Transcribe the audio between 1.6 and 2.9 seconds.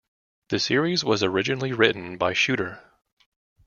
written by Shooter.